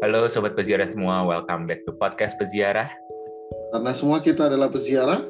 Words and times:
Halo 0.00 0.24
Sobat 0.32 0.56
Peziarah 0.56 0.88
semua, 0.88 1.28
welcome 1.28 1.68
back 1.68 1.84
to 1.84 1.92
Podcast 1.92 2.32
Peziarah. 2.40 2.88
Karena 3.68 3.92
semua 3.92 4.16
kita 4.24 4.48
adalah 4.48 4.72
peziarah. 4.72 5.20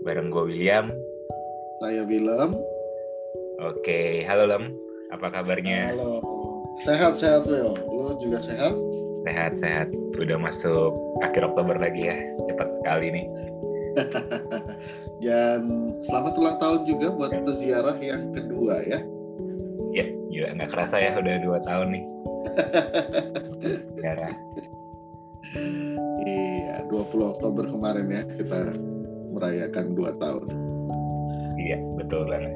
Bareng 0.00 0.32
gue 0.32 0.48
William. 0.48 0.88
Saya 1.84 2.08
Willem. 2.08 2.56
Oke, 3.60 4.24
halo 4.24 4.48
Lem. 4.48 4.72
Apa 5.12 5.28
kabarnya? 5.28 5.92
Halo. 5.92 6.24
Sehat-sehat 6.88 7.52
Will. 7.52 7.76
Lu 7.84 8.16
juga 8.16 8.40
sehat? 8.40 8.72
Sehat-sehat. 9.28 9.92
Udah 10.16 10.40
masuk 10.40 10.96
akhir 11.20 11.44
Oktober 11.44 11.76
lagi 11.76 12.08
ya. 12.08 12.16
Cepat 12.48 12.80
sekali 12.80 13.12
nih. 13.12 13.26
Dan 15.28 15.68
selamat 16.08 16.32
ulang 16.40 16.56
tahun 16.56 16.80
juga 16.88 17.12
buat 17.12 17.36
peziarah 17.44 18.00
yang 18.00 18.32
kedua 18.32 18.88
ya. 18.88 19.04
Ya, 19.92 20.08
gila 20.32 20.56
nggak 20.56 20.72
kerasa 20.72 20.96
ya 20.96 21.12
udah 21.12 21.34
dua 21.44 21.60
tahun 21.60 21.88
nih. 21.92 22.04
Sejarah. 23.98 24.34
Iya, 26.22 26.86
20 26.86 27.32
Oktober 27.34 27.64
kemarin 27.66 28.06
ya 28.06 28.22
kita 28.38 28.78
merayakan 29.34 29.86
dua 29.98 30.10
tahun. 30.22 30.46
Iya, 31.58 31.78
betul 31.98 32.30
banget. 32.30 32.54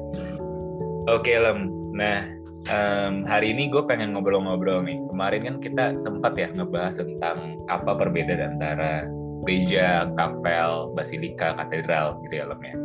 Oke, 1.11 1.35
Lem. 1.35 1.67
Nah, 1.91 2.23
um, 2.71 3.27
hari 3.27 3.51
ini 3.51 3.67
gue 3.67 3.83
pengen 3.83 4.15
ngobrol-ngobrol 4.15 4.87
nih. 4.87 4.95
Kemarin 5.11 5.41
kan 5.43 5.55
kita 5.59 5.85
sempat 5.99 6.39
ya 6.39 6.47
ngebahas 6.55 6.95
tentang 6.95 7.59
apa 7.67 7.91
perbedaan 7.99 8.55
antara 8.55 9.03
gereja, 9.43 10.07
kapel, 10.15 10.95
basilika, 10.95 11.59
katedral 11.59 12.23
gitu 12.23 12.39
ya, 12.39 12.45
Lem 12.47 12.61
ya. 12.63 12.75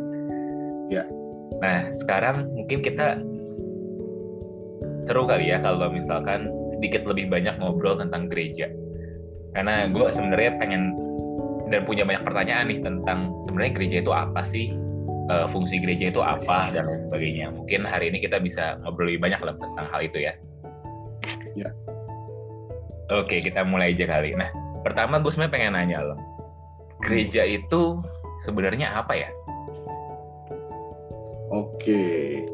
Ya. 0.89 1.03
Nah, 1.63 1.79
sekarang 1.95 2.51
mungkin 2.51 2.83
kita 2.83 3.23
seru 5.09 5.25
kali 5.25 5.49
ya 5.49 5.57
kalau 5.57 5.89
misalkan 5.89 6.45
sedikit 6.69 7.01
lebih 7.09 7.33
banyak 7.33 7.57
ngobrol 7.57 7.97
tentang 7.97 8.29
gereja. 8.29 8.69
Karena 9.57 9.89
gue 9.89 10.05
sebenarnya 10.13 10.61
pengen 10.61 10.93
dan 11.73 11.81
punya 11.89 12.05
banyak 12.05 12.21
pertanyaan 12.21 12.69
nih 12.69 12.79
tentang 12.85 13.33
sebenarnya 13.41 13.73
gereja 13.73 13.97
itu 14.05 14.13
apa 14.13 14.45
sih, 14.45 14.69
uh, 15.33 15.49
fungsi 15.49 15.81
gereja 15.81 16.13
itu 16.13 16.21
apa 16.21 16.69
dan 16.69 16.85
lain 16.85 17.09
sebagainya. 17.09 17.49
Mungkin 17.49 17.89
hari 17.89 18.13
ini 18.13 18.21
kita 18.21 18.37
bisa 18.37 18.77
ngobrol 18.85 19.09
lebih 19.09 19.25
banyak 19.25 19.41
lah 19.41 19.57
tentang 19.57 19.85
hal 19.89 20.01
itu 20.05 20.21
ya. 20.21 20.33
Ya. 21.57 21.73
Oke, 23.09 23.41
kita 23.41 23.65
mulai 23.65 23.97
aja 23.97 24.05
kali. 24.05 24.37
Nah, 24.37 24.53
pertama 24.85 25.17
gue 25.17 25.33
sebenarnya 25.33 25.53
pengen 25.57 25.73
nanya 25.73 26.05
lo, 26.05 26.15
gereja 27.01 27.41
itu 27.49 27.97
sebenarnya 28.45 28.93
apa 28.93 29.17
ya? 29.17 29.29
Oke. 31.49 32.45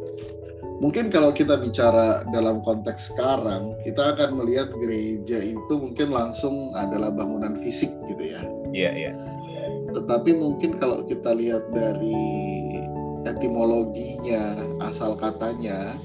Mungkin 0.84 1.08
kalau 1.08 1.32
kita 1.32 1.56
bicara 1.56 2.28
dalam 2.36 2.60
konteks 2.60 3.16
sekarang, 3.16 3.80
kita 3.88 4.12
akan 4.12 4.44
melihat 4.44 4.68
gereja 4.76 5.40
itu 5.40 5.74
mungkin 5.80 6.12
langsung 6.12 6.76
adalah 6.76 7.16
bangunan 7.16 7.56
fisik 7.64 7.92
gitu 8.12 8.36
ya. 8.36 8.44
Iya, 8.76 8.92
iya. 8.92 9.12
Tetapi 9.96 10.36
mungkin 10.36 10.76
kalau 10.76 11.08
kita 11.08 11.32
lihat 11.32 11.64
dari 11.72 12.20
etimologinya, 13.24 14.60
asal 14.84 15.16
katanya, 15.16 15.96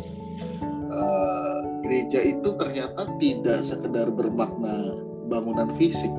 uh, 0.94 1.66
gereja 1.82 2.22
itu 2.22 2.54
ternyata 2.54 3.10
tidak 3.18 3.66
sekedar 3.66 4.06
bermakna 4.14 4.94
bangunan 5.26 5.74
fisik. 5.74 6.10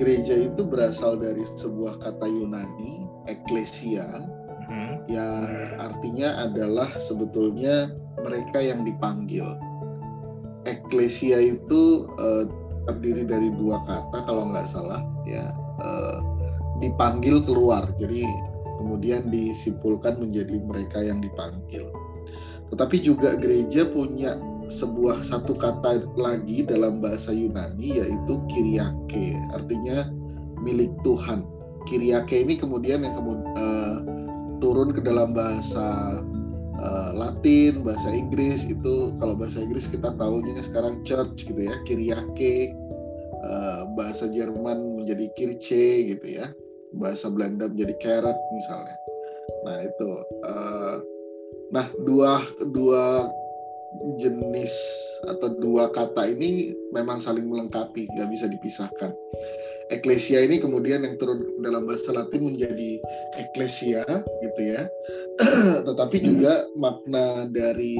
Gereja 0.00 0.48
itu 0.48 0.64
berasal 0.64 1.20
dari 1.20 1.44
sebuah 1.44 2.00
kata 2.00 2.24
Yunani, 2.24 3.04
eklesia, 3.28 4.08
yang 5.08 5.48
artinya 5.80 6.44
adalah 6.44 6.86
sebetulnya 7.00 7.88
mereka 8.20 8.60
yang 8.60 8.84
dipanggil. 8.84 9.56
Eklesia 10.68 11.40
itu 11.40 12.04
uh, 12.20 12.44
terdiri 12.84 13.24
dari 13.24 13.48
dua 13.56 13.80
kata 13.88 14.24
kalau 14.28 14.48
nggak 14.52 14.68
salah 14.68 15.00
ya 15.24 15.48
uh, 15.80 16.20
dipanggil 16.80 17.40
keluar 17.44 17.88
jadi 17.96 18.24
kemudian 18.76 19.32
disimpulkan 19.32 20.20
menjadi 20.20 20.60
mereka 20.60 21.00
yang 21.02 21.24
dipanggil. 21.24 21.88
Tetapi 22.68 23.00
juga 23.00 23.40
gereja 23.40 23.88
punya 23.88 24.36
sebuah 24.68 25.24
satu 25.24 25.56
kata 25.56 26.04
lagi 26.20 26.68
dalam 26.68 27.00
bahasa 27.00 27.32
Yunani 27.32 28.04
yaitu 28.04 28.34
Kyriake 28.52 29.40
artinya 29.56 30.12
milik 30.60 30.92
Tuhan. 31.00 31.48
Kyriake 31.88 32.44
ini 32.44 32.60
kemudian 32.60 33.00
yang 33.08 33.16
kemudian 33.16 33.48
uh, 33.56 34.17
turun 34.78 34.94
ke 34.94 35.02
dalam 35.02 35.34
bahasa 35.34 36.22
uh, 36.78 37.10
Latin, 37.10 37.82
bahasa 37.82 38.14
Inggris 38.14 38.62
itu 38.70 39.10
kalau 39.18 39.34
bahasa 39.34 39.58
Inggris 39.58 39.90
kita 39.90 40.14
tahunya 40.14 40.54
sekarang 40.62 41.02
church 41.02 41.50
gitu 41.50 41.66
ya, 41.66 41.74
Kyriake, 41.82 42.78
uh, 43.42 43.90
bahasa 43.98 44.30
Jerman 44.30 45.02
menjadi 45.02 45.34
Kirche 45.34 46.14
gitu 46.14 46.22
ya, 46.30 46.46
bahasa 46.94 47.26
Belanda 47.26 47.66
menjadi 47.66 47.98
Keret 47.98 48.38
misalnya. 48.54 48.96
Nah 49.66 49.76
itu, 49.82 50.10
uh, 50.46 50.96
nah 51.74 51.86
dua 52.06 52.38
dua 52.70 53.34
jenis 54.22 54.70
atau 55.26 55.58
dua 55.58 55.90
kata 55.90 56.22
ini 56.22 56.70
memang 56.94 57.18
saling 57.18 57.50
melengkapi, 57.50 58.06
nggak 58.14 58.30
bisa 58.30 58.46
dipisahkan. 58.46 59.10
Eklesia 59.88 60.44
ini 60.44 60.60
kemudian 60.60 61.00
yang 61.00 61.16
turun 61.16 61.48
dalam 61.64 61.88
bahasa 61.88 62.12
Latin 62.12 62.52
menjadi 62.52 63.00
eklesia 63.40 64.04
gitu 64.20 64.60
ya. 64.60 64.84
Tetapi 65.88 66.16
juga 66.20 66.68
makna 66.76 67.48
dari 67.48 67.96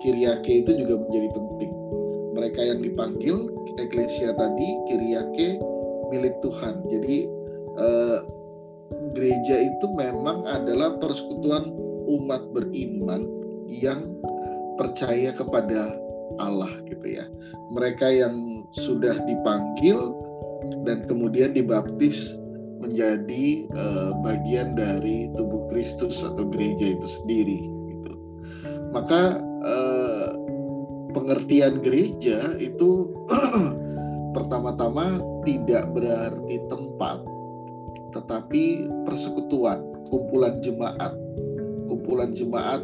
Kyriake 0.00 0.64
itu 0.64 0.72
juga 0.80 0.96
menjadi 0.96 1.28
penting. 1.36 1.72
Mereka 2.36 2.60
yang 2.72 2.80
dipanggil 2.80 3.36
eklesia 3.76 4.32
tadi 4.32 4.68
Kyriake 4.88 5.60
milik 6.08 6.40
Tuhan. 6.40 6.80
Jadi 6.88 7.28
eh, 7.84 8.18
gereja 9.12 9.56
itu 9.60 9.86
memang 9.92 10.48
adalah 10.48 10.96
persekutuan 11.00 11.68
umat 12.06 12.48
beriman 12.56 13.28
yang 13.68 14.16
percaya 14.80 15.36
kepada 15.36 16.00
Allah 16.40 16.70
gitu 16.88 17.20
ya. 17.20 17.24
Mereka 17.72 18.06
yang 18.08 18.64
sudah 18.72 19.16
dipanggil 19.24 19.96
dan 20.84 21.06
kemudian 21.06 21.54
dibaptis 21.54 22.36
menjadi 22.82 23.66
uh, 23.72 24.12
bagian 24.20 24.76
dari 24.76 25.32
tubuh 25.34 25.66
Kristus 25.72 26.20
atau 26.22 26.46
gereja 26.48 26.96
itu 26.98 27.08
sendiri 27.08 27.58
gitu. 27.90 28.12
Maka 28.92 29.40
uh, 29.42 30.28
pengertian 31.16 31.80
gereja 31.80 32.38
itu 32.60 33.10
pertama-tama 34.36 35.18
tidak 35.42 35.88
berarti 35.96 36.60
tempat 36.68 37.24
tetapi 38.16 38.88
persekutuan, 39.04 39.84
kumpulan 40.08 40.64
jemaat. 40.64 41.12
Kumpulan 41.86 42.32
jemaat 42.32 42.80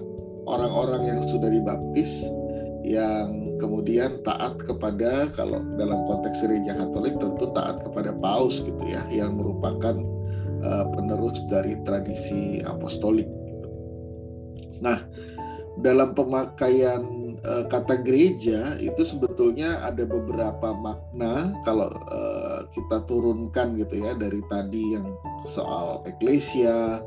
orang-orang 0.46 1.08
yang 1.08 1.20
sudah 1.26 1.48
dibaptis 1.48 2.28
yang 2.82 3.58
kemudian 3.62 4.18
taat 4.26 4.58
kepada 4.66 5.30
kalau 5.38 5.62
dalam 5.78 6.02
konteks 6.10 6.42
gereja 6.42 6.74
Katolik 6.74 7.14
tentu 7.22 7.46
taat 7.54 7.78
kepada 7.86 8.10
paus 8.18 8.58
gitu 8.58 8.82
ya 8.82 9.06
yang 9.06 9.38
merupakan 9.38 9.94
uh, 10.66 10.84
penerus 10.90 11.38
dari 11.46 11.78
tradisi 11.86 12.58
apostolik 12.66 13.26
gitu. 13.26 13.68
Nah, 14.82 14.98
dalam 15.78 16.12
pemakaian 16.18 17.02
uh, 17.46 17.64
kata 17.70 18.02
gereja 18.02 18.74
itu 18.82 19.02
sebetulnya 19.06 19.78
ada 19.86 20.02
beberapa 20.02 20.74
makna 20.74 21.54
kalau 21.62 21.86
uh, 21.90 22.66
kita 22.74 23.06
turunkan 23.06 23.78
gitu 23.78 24.02
ya 24.02 24.12
dari 24.18 24.42
tadi 24.50 24.98
yang 24.98 25.06
soal 25.46 26.02
eklesia 26.06 26.98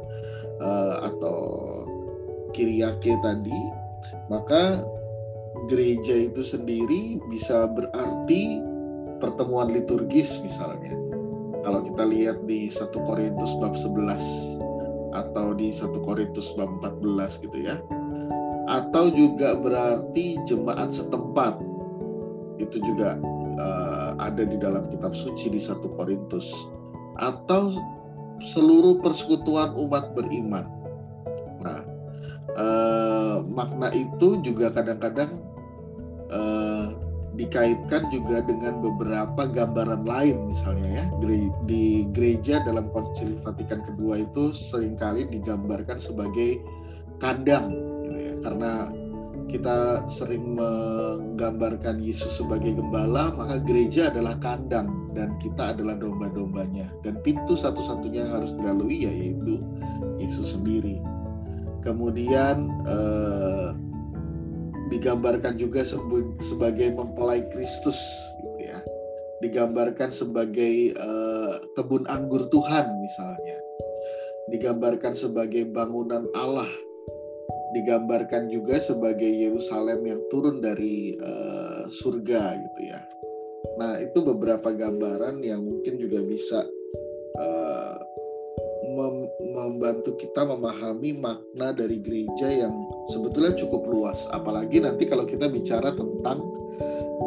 uh, 0.63 0.95
atau 1.03 1.39
kiriake 2.55 3.11
tadi 3.19 3.59
maka 4.31 4.81
gereja 5.67 6.29
itu 6.29 6.41
sendiri 6.45 7.19
bisa 7.31 7.65
berarti 7.71 8.61
pertemuan 9.19 9.71
liturgis 9.71 10.37
misalnya. 10.43 10.93
Kalau 11.65 11.81
kita 11.81 12.03
lihat 12.05 12.45
di 12.45 12.69
1 12.69 12.93
Korintus 12.93 13.57
bab 13.57 13.73
11 13.73 14.61
atau 15.17 15.57
di 15.57 15.73
1 15.73 15.97
Korintus 16.05 16.53
bab 16.53 16.69
14 16.83 17.41
gitu 17.41 17.57
ya. 17.57 17.81
Atau 18.69 19.09
juga 19.13 19.57
berarti 19.57 20.37
jemaat 20.45 20.93
setempat. 20.93 21.57
Itu 22.61 22.77
juga 22.85 23.17
uh, 23.57 24.11
ada 24.21 24.45
di 24.45 24.57
dalam 24.61 24.85
kitab 24.93 25.17
suci 25.17 25.49
di 25.49 25.57
1 25.57 25.81
Korintus. 25.97 26.53
Atau 27.17 27.73
seluruh 28.43 29.01
persekutuan 29.01 29.73
umat 29.79 30.13
beriman. 30.13 30.74
Uh, 32.55 33.43
makna 33.51 33.91
itu 33.91 34.39
juga 34.39 34.71
kadang-kadang 34.71 35.27
uh, 36.31 36.95
dikaitkan 37.35 38.07
juga 38.15 38.39
dengan 38.47 38.79
beberapa 38.79 39.43
gambaran 39.51 40.07
lain 40.07 40.47
misalnya 40.47 41.03
ya 41.03 41.05
di 41.67 42.07
gereja 42.15 42.63
dalam 42.63 42.87
konsili 42.95 43.35
Vatikan 43.43 43.83
kedua 43.83 44.23
itu 44.23 44.55
sering 44.55 44.95
kali 44.95 45.27
digambarkan 45.27 45.99
sebagai 45.99 46.63
kandang 47.19 47.75
gitu 48.07 48.15
ya. 48.23 48.33
karena 48.47 48.71
kita 49.45 50.03
sering 50.09 50.57
menggambarkan 50.57 52.01
Yesus 52.01 52.41
sebagai 52.41 52.75
gembala, 52.75 53.31
maka 53.37 53.61
gereja 53.61 54.09
adalah 54.09 54.35
kandang 54.41 55.13
dan 55.13 55.37
kita 55.39 55.77
adalah 55.77 55.95
domba-dombanya. 55.95 56.89
Dan 57.05 57.21
pintu 57.21 57.53
satu-satunya 57.53 58.25
yang 58.25 58.33
harus 58.41 58.51
dilalui 58.57 59.05
yaitu 59.05 59.61
Yesus 60.17 60.57
sendiri. 60.57 60.99
Kemudian 61.85 62.73
eh, 62.89 63.69
digambarkan 64.89 65.61
juga 65.61 65.85
sebagai 66.41 66.89
mempelai 66.97 67.45
Kristus, 67.53 67.97
gitu 68.41 68.73
ya. 68.73 68.79
Digambarkan 69.45 70.09
sebagai 70.09 70.91
eh, 70.97 71.53
kebun 71.77 72.09
anggur 72.09 72.49
Tuhan 72.49 72.85
misalnya. 72.99 73.57
Digambarkan 74.49 75.13
sebagai 75.13 75.69
bangunan 75.69 76.25
Allah 76.37 76.69
digambarkan 77.75 78.47
juga 78.47 78.79
sebagai 78.79 79.27
Yerusalem 79.27 80.07
yang 80.07 80.21
turun 80.31 80.63
dari 80.63 81.19
uh, 81.19 81.83
surga 81.91 82.55
gitu 82.55 82.81
ya. 82.87 83.03
Nah 83.75 83.99
itu 83.99 84.23
beberapa 84.23 84.71
gambaran 84.71 85.43
yang 85.43 85.67
mungkin 85.67 85.99
juga 85.99 86.23
bisa 86.23 86.63
uh, 87.35 87.99
mem 88.93 89.15
membantu 89.55 90.13
kita 90.21 90.45
memahami 90.45 91.17
makna 91.17 91.73
dari 91.73 91.97
gereja 91.99 92.67
yang 92.67 92.73
sebetulnya 93.09 93.57
cukup 93.57 93.87
luas. 93.89 94.29
Apalagi 94.31 94.83
nanti 94.83 95.09
kalau 95.09 95.25
kita 95.25 95.49
bicara 95.49 95.93
tentang 95.95 96.45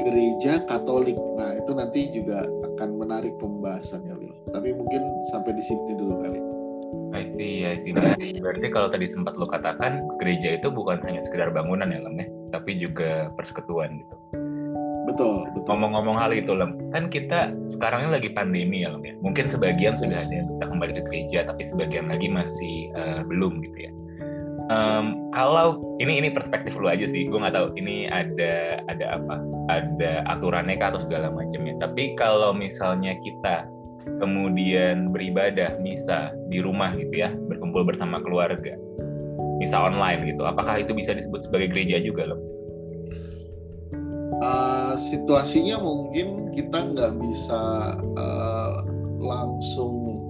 gereja 0.05 0.63
Katolik, 0.69 1.17
nah 1.35 1.57
itu 1.57 1.73
nanti 1.75 2.01
juga 2.15 2.45
akan 2.47 2.89
menarik 3.01 3.35
pembahasannya, 3.43 4.15
Will. 4.21 4.37
Tapi 4.53 4.71
mungkin 4.77 5.03
sampai 5.35 5.57
di 5.57 5.63
sini 5.65 5.93
dulu 5.97 6.15
kali. 6.23 6.41
I 7.13 7.25
see, 7.35 7.65
I 7.65 7.81
see. 7.81 7.93
Berarti, 7.93 8.37
berarti 8.39 8.69
kalau 8.69 8.89
tadi 8.93 9.09
sempat 9.09 9.35
lo 9.37 9.49
katakan 9.49 10.05
gereja 10.21 10.61
itu 10.61 10.69
bukan 10.69 11.01
hanya 11.05 11.25
sekedar 11.25 11.51
bangunan 11.51 11.89
ya, 11.89 12.01
Lem 12.05 12.21
ya, 12.21 12.27
tapi 12.53 12.77
juga 12.77 13.33
persekutuan 13.35 13.99
gitu. 13.99 14.15
Betul, 15.19 15.51
betul. 15.51 15.67
Ngomong-ngomong 15.75 16.17
hal 16.23 16.31
itu, 16.31 16.55
Lem, 16.55 16.79
kan 16.95 17.11
kita 17.11 17.51
sekarang 17.67 18.07
ini 18.07 18.11
lagi 18.23 18.31
pandemi 18.31 18.87
ya, 18.87 18.95
Lem 18.95 19.03
ya. 19.03 19.15
Mungkin 19.19 19.51
sebagian 19.51 19.99
yes. 19.99 20.07
sudah 20.07 20.19
ada 20.23 20.35
yang 20.39 20.47
bisa 20.47 20.65
kembali 20.71 20.93
ke 20.95 21.03
gereja, 21.11 21.39
tapi 21.51 21.63
sebagian 21.67 22.07
lagi 22.07 22.31
masih 22.31 22.95
uh, 22.95 23.27
belum 23.27 23.59
gitu 23.67 23.91
ya. 23.91 23.93
Um, 24.71 25.35
kalau 25.35 25.83
ini 25.99 26.23
ini 26.23 26.31
perspektif 26.31 26.79
lu 26.79 26.87
aja 26.87 27.03
sih, 27.11 27.27
gue 27.27 27.35
nggak 27.35 27.51
tahu 27.51 27.75
ini 27.75 28.07
ada 28.07 28.79
ada 28.87 29.19
apa, 29.19 29.35
ada 29.75 30.23
aturannya 30.31 30.79
kah 30.79 30.95
atau 30.95 31.03
segala 31.03 31.35
macamnya. 31.35 31.75
Tapi 31.83 32.15
kalau 32.15 32.55
misalnya 32.55 33.19
kita 33.19 33.67
kemudian 34.23 35.11
beribadah 35.11 35.75
misa 35.83 36.31
di 36.47 36.63
rumah 36.63 36.95
gitu 36.95 37.27
ya 37.27 37.35
berkumpul 37.51 37.85
bersama 37.85 38.23
keluarga 38.25 38.73
misa 39.61 39.77
online 39.77 40.33
gitu 40.33 40.49
apakah 40.49 40.81
itu 40.81 40.97
bisa 40.97 41.13
disebut 41.13 41.45
sebagai 41.45 41.69
gereja 41.77 42.01
juga 42.01 42.33
loh 42.33 42.41
uh, 44.41 44.95
situasinya 44.99 45.81
mungkin 45.81 46.53
kita 46.53 46.95
nggak 46.95 47.13
bisa 47.21 47.95
uh, 47.99 48.85
langsung 49.19 50.25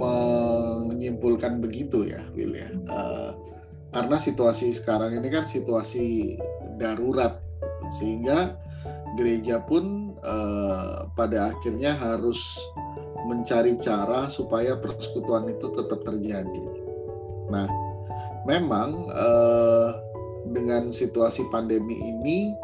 menyimpulkan 0.00 1.60
begitu 1.60 2.08
ya 2.08 2.24
Will 2.32 2.56
ya 2.56 2.72
uh, 2.88 3.36
karena 3.92 4.16
situasi 4.16 4.72
sekarang 4.72 5.18
ini 5.18 5.28
kan 5.28 5.44
situasi 5.44 6.38
darurat 6.80 7.42
sehingga 7.98 8.56
gereja 9.18 9.60
pun 9.66 10.14
uh, 10.22 11.10
pada 11.18 11.52
akhirnya 11.52 11.92
harus 11.98 12.38
mencari 13.26 13.76
cara 13.78 14.26
supaya 14.26 14.78
persekutuan 14.78 15.46
itu 15.50 15.70
tetap 15.76 16.02
terjadi. 16.02 16.64
Nah, 17.50 17.68
memang 18.48 19.10
eh, 19.12 19.88
dengan 20.50 20.90
situasi 20.90 21.46
pandemi 21.52 21.94
ini, 21.94 22.54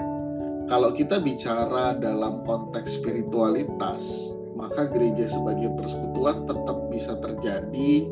kalau 0.67 0.91
kita 0.95 1.23
bicara 1.23 1.95
dalam 1.99 2.43
konteks 2.43 2.99
spiritualitas, 2.99 4.35
maka 4.59 4.91
gereja 4.91 5.31
sebagai 5.31 5.71
persekutuan 5.79 6.47
tetap 6.49 6.79
bisa 6.91 7.15
terjadi 7.23 8.07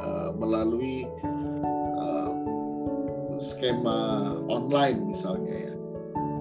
eh, 0.00 0.30
melalui 0.36 1.08
eh, 2.00 2.32
skema 3.40 4.32
online 4.52 5.10
misalnya 5.10 5.70
ya, 5.70 5.74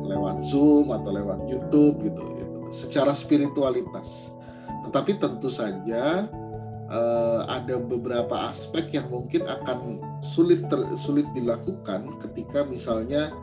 lewat 0.04 0.44
Zoom 0.46 0.92
atau 0.94 1.16
lewat 1.16 1.48
YouTube 1.50 2.04
gitu, 2.06 2.22
gitu. 2.38 2.60
secara 2.70 3.16
spiritualitas 3.16 4.34
tetapi 4.90 5.18
tentu 5.18 5.50
saja 5.50 6.30
uh, 6.94 7.42
ada 7.50 7.82
beberapa 7.82 8.52
aspek 8.54 8.94
yang 8.94 9.10
mungkin 9.10 9.42
akan 9.50 9.98
sulit 10.22 10.62
ter, 10.70 10.80
sulit 11.00 11.26
dilakukan 11.34 12.14
ketika 12.22 12.62
misalnya 12.68 13.34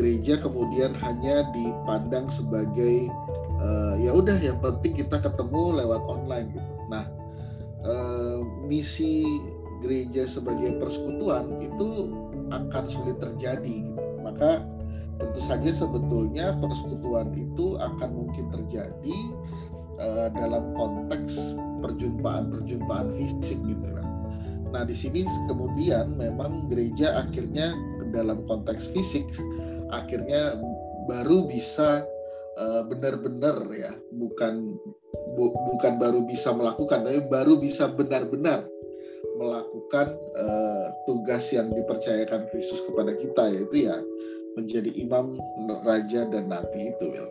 gereja 0.00 0.40
kemudian 0.40 0.96
hanya 0.96 1.44
dipandang 1.52 2.24
sebagai 2.32 3.12
uh, 3.60 4.00
ya 4.00 4.16
udah 4.16 4.40
yang 4.40 4.56
penting 4.64 4.96
kita 4.96 5.20
ketemu 5.20 5.76
lewat 5.76 6.00
online 6.08 6.56
gitu. 6.56 6.72
Nah, 6.88 7.04
uh, 7.84 8.40
misi 8.64 9.28
gereja 9.84 10.24
sebagai 10.24 10.80
persekutuan 10.80 11.60
itu 11.60 12.16
akan 12.48 12.84
sulit 12.88 13.20
terjadi 13.20 13.92
gitu. 13.92 14.02
Maka 14.24 14.64
tentu 15.20 15.40
saja 15.44 15.68
sebetulnya 15.68 16.56
persekutuan 16.64 17.36
itu 17.36 17.76
akan 17.76 18.24
mungkin 18.24 18.48
terjadi 18.48 19.18
uh, 20.00 20.32
dalam 20.32 20.72
konteks 20.80 21.60
perjumpaan-perjumpaan 21.84 23.20
fisik 23.20 23.60
gitu 23.68 23.88
kan. 23.92 24.08
Nah 24.72 24.88
di 24.88 24.96
sini 24.96 25.28
kemudian 25.44 26.16
memang 26.16 26.72
gereja 26.72 27.20
akhirnya 27.28 27.76
dalam 28.16 28.42
konteks 28.48 28.90
fisik 28.96 29.28
akhirnya 29.92 30.58
baru 31.08 31.46
bisa 31.46 32.04
uh, 32.58 32.82
benar-benar 32.86 33.56
ya 33.74 33.92
bukan 34.14 34.78
bu, 35.34 35.54
bukan 35.74 35.98
baru 35.98 36.24
bisa 36.26 36.54
melakukan 36.54 37.06
tapi 37.06 37.20
baru 37.26 37.58
bisa 37.58 37.90
benar-benar 37.90 38.66
melakukan 39.40 40.12
uh, 40.36 40.86
tugas 41.08 41.48
yang 41.52 41.72
dipercayakan 41.72 42.44
Kristus 42.52 42.84
kepada 42.84 43.16
kita 43.16 43.48
yaitu 43.56 43.88
ya 43.88 43.96
menjadi 44.58 44.90
imam, 44.98 45.38
raja 45.86 46.26
dan 46.28 46.50
nabi 46.50 46.90
itu 46.90 47.06
ya. 47.14 47.24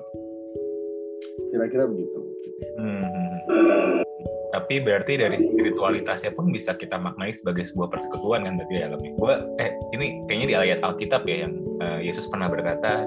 Kira-kira 1.52 1.86
begitu. 1.86 2.20
Hmm. 2.80 3.04
Tapi 4.50 4.82
berarti 4.82 5.22
dari 5.22 5.38
spiritualitasnya 5.38 6.34
pun 6.34 6.50
bisa 6.50 6.74
kita 6.74 6.98
maknai 6.98 7.30
sebagai 7.38 7.70
sebuah 7.70 7.94
persekutuan 7.94 8.50
kan 8.50 8.58
berarti 8.58 8.82
ya 8.82 8.90
Gue 8.98 9.36
eh 9.62 9.70
ini 9.94 10.26
kayaknya 10.26 10.48
di 10.50 10.56
ayat 10.58 10.80
Alkitab 10.82 11.22
ya 11.30 11.46
yang 11.46 11.54
uh, 11.86 12.02
Yesus 12.02 12.26
pernah 12.34 12.50
berkata 12.50 13.06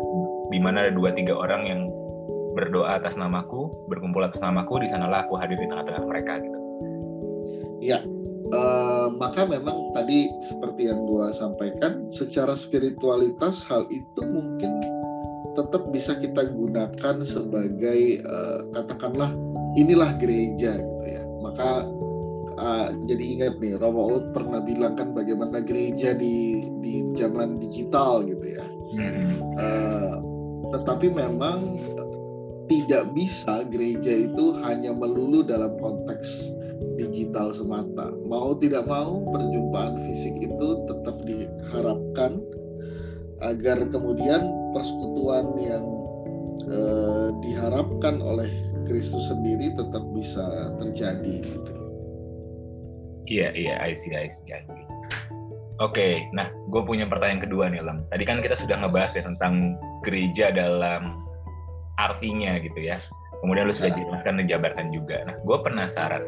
di 0.54 0.58
mana 0.62 0.86
ada 0.86 0.92
dua 0.94 1.10
tiga 1.10 1.34
orang 1.34 1.66
yang 1.66 1.80
berdoa 2.52 3.00
atas 3.00 3.16
namaku, 3.16 3.72
berkumpul 3.88 4.20
atas 4.22 4.38
namaku, 4.44 4.84
di 4.84 4.88
sanalah 4.92 5.24
aku 5.24 5.40
hadir 5.40 5.56
di 5.56 5.66
tengah-tengah 5.72 6.04
mereka 6.04 6.36
gitu. 6.44 6.58
Iya, 7.82 7.98
uh, 8.52 9.08
maka 9.16 9.48
memang 9.48 9.96
tadi 9.96 10.28
seperti 10.44 10.92
yang 10.92 11.00
gue 11.08 11.26
sampaikan, 11.32 12.12
secara 12.12 12.52
spiritualitas 12.52 13.64
hal 13.66 13.88
itu 13.88 14.20
mungkin 14.20 14.84
tetap 15.56 15.88
bisa 15.92 16.16
kita 16.20 16.48
gunakan 16.52 17.16
sebagai 17.24 18.24
uh, 18.24 18.60
katakanlah 18.76 19.32
inilah 19.76 20.12
gereja 20.20 20.80
gitu 20.80 21.04
ya 21.08 21.22
maka 21.52 21.84
uh, 22.56 22.88
jadi 23.04 23.24
ingat 23.36 23.54
nih 23.60 23.76
Romo 23.76 24.16
Out 24.16 24.32
pernah 24.32 24.64
bilang 24.64 24.96
kan 24.96 25.12
bagaimana 25.12 25.60
gereja 25.60 26.16
di 26.16 26.64
di 26.80 27.12
zaman 27.12 27.60
digital 27.60 28.24
gitu 28.24 28.56
ya. 28.56 28.64
Uh, 29.60 30.16
tetapi 30.72 31.12
memang 31.12 31.76
tidak 32.72 33.12
bisa 33.12 33.68
gereja 33.68 34.32
itu 34.32 34.56
hanya 34.64 34.96
melulu 34.96 35.44
dalam 35.44 35.76
konteks 35.76 36.48
digital 36.96 37.52
semata. 37.52 38.08
Mau 38.24 38.56
tidak 38.56 38.88
mau 38.88 39.20
perjumpaan 39.28 40.00
fisik 40.08 40.40
itu 40.40 40.68
tetap 40.88 41.20
diharapkan 41.28 42.40
agar 43.44 43.84
kemudian 43.92 44.48
persekutuan 44.72 45.52
yang 45.60 45.84
eh, 46.70 47.28
diharapkan 47.44 48.22
oleh 48.22 48.48
Kristus 48.86 49.30
sendiri 49.30 49.74
tetap 49.74 50.04
bisa 50.14 50.74
terjadi 50.78 51.42
gitu. 51.42 51.74
Iya 53.30 53.48
iya 53.54 53.74
I 53.80 53.94
see 53.94 54.12
I 54.12 54.28
see 54.30 54.50
I 54.50 54.62
see. 54.66 54.86
Oke, 55.80 55.98
okay, 55.98 56.14
nah 56.36 56.52
gue 56.70 56.82
punya 56.84 57.08
pertanyaan 57.08 57.42
kedua 57.42 57.66
nih 57.66 57.82
Lam. 57.82 58.06
Tadi 58.12 58.22
kan 58.28 58.38
kita 58.38 58.54
sudah 58.54 58.78
ngebahas 58.82 59.18
ya 59.18 59.24
tentang 59.26 59.74
gereja 60.06 60.54
dalam 60.54 61.26
artinya 61.98 62.60
gitu 62.62 62.78
ya. 62.78 63.02
Kemudian 63.42 63.66
lu 63.66 63.74
sudah 63.74 63.90
nah. 63.90 63.98
jelaskan 63.98 64.38
dan 64.38 64.46
jabarkan 64.46 64.86
juga. 64.94 65.26
Nah, 65.26 65.34
gue 65.42 65.58
penasaran. 65.66 66.22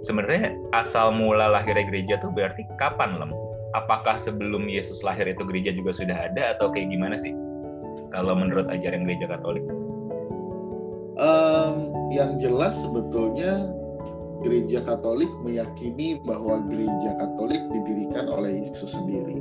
Sebenarnya 0.00 0.56
asal 0.72 1.12
mula 1.12 1.52
lahirnya 1.52 1.84
gereja 1.84 2.14
tuh 2.16 2.32
berarti 2.32 2.64
kapan 2.80 3.20
Lam? 3.20 3.32
apakah 3.74 4.14
sebelum 4.14 4.70
Yesus 4.70 5.02
lahir 5.02 5.26
itu 5.26 5.42
gereja 5.44 5.74
juga 5.74 5.90
sudah 5.90 6.30
ada 6.30 6.54
atau 6.56 6.70
kayak 6.70 6.94
gimana 6.94 7.18
sih? 7.18 7.34
Kalau 8.14 8.38
menurut 8.38 8.70
ajaran 8.70 9.02
gereja 9.02 9.26
Katolik? 9.26 9.66
Um, 11.14 11.94
yang 12.10 12.42
jelas 12.42 12.74
sebetulnya 12.82 13.70
gereja 14.42 14.82
Katolik 14.82 15.30
meyakini 15.46 16.18
bahwa 16.26 16.66
gereja 16.66 17.14
Katolik 17.22 17.62
didirikan 17.70 18.26
oleh 18.26 18.66
Yesus 18.66 18.98
sendiri. 18.98 19.38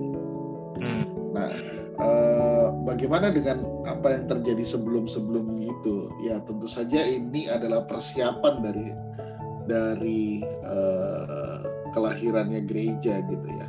Hmm. 0.78 1.04
Nah, 1.34 1.50
uh, 1.98 2.68
bagaimana 2.86 3.34
dengan 3.34 3.66
apa 3.90 4.14
yang 4.14 4.30
terjadi 4.30 4.62
sebelum-sebelum 4.62 5.66
itu? 5.66 6.14
Ya 6.22 6.38
tentu 6.46 6.70
saja 6.70 7.02
ini 7.02 7.50
adalah 7.50 7.90
persiapan 7.90 8.54
dari 8.62 8.88
dari 9.66 10.46
uh, 10.46 11.90
kelahirannya 11.92 12.62
gereja 12.70 13.26
gitu 13.26 13.50
ya. 13.50 13.68